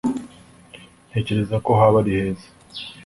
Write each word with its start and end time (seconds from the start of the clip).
Ntekereza 1.09 1.55
ko 1.65 1.71
haba 1.79 1.97
ari 2.01 2.11
heza 2.19 2.47